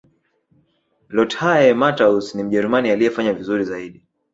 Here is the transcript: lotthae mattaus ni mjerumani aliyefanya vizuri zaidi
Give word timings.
lotthae 1.09 1.73
mattaus 1.73 2.35
ni 2.35 2.43
mjerumani 2.43 2.91
aliyefanya 2.91 3.33
vizuri 3.33 3.63
zaidi 3.63 4.03